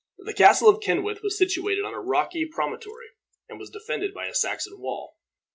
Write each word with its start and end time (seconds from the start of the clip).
The 0.17 0.33
Castle 0.33 0.67
of 0.67 0.81
Kenwith 0.81 1.21
was 1.21 1.37
situated 1.37 1.85
on 1.85 1.93
a 1.93 2.01
rocky 2.01 2.47
promontory, 2.47 3.09
and 3.47 3.59
was 3.59 3.69
defended 3.69 4.15
by 4.15 4.25
a 4.25 4.33
Saxon 4.33 4.79
wall. 4.79 5.15